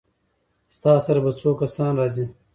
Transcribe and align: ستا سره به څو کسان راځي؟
ستا 0.75 0.93
سره 1.05 1.19
به 1.23 1.31
څو 1.39 1.49
کسان 1.61 1.91
راځي؟ 1.99 2.25